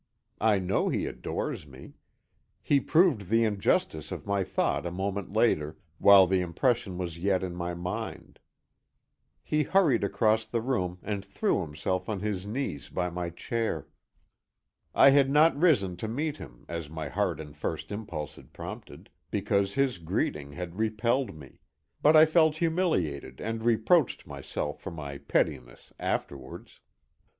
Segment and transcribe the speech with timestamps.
[0.39, 1.93] I know he adores me.
[2.63, 7.43] He proved the injustice of my thought a moment later while the impression was yet
[7.43, 8.39] in my mind.
[9.43, 13.89] He hurried across the room and threw himself on his knees by my chair.
[14.95, 19.11] I had not risen to meet him, as my heart and first impulse had prompted,
[19.29, 21.59] because his greeting had repelled me,
[22.01, 26.79] but I felt humiliated and reproached myself for my pettiness afterwards.